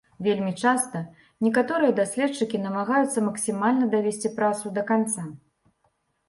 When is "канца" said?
4.89-5.29